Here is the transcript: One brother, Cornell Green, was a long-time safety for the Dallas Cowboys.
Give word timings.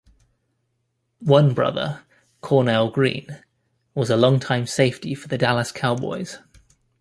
One 1.27 1.53
brother, 1.53 2.01
Cornell 2.41 2.89
Green, 2.89 3.43
was 3.93 4.09
a 4.09 4.17
long-time 4.17 4.65
safety 4.65 5.13
for 5.13 5.27
the 5.27 5.37
Dallas 5.37 5.71
Cowboys. 5.71 6.39